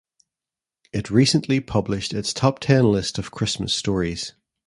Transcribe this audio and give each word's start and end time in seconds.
It 0.91 1.11
recently 1.11 1.59
published 1.59 2.11
its 2.11 2.33
Top 2.33 2.57
Ten 2.57 2.91
list 2.91 3.19
of 3.19 3.29
Christmas 3.29 3.71
stories. 3.71 4.33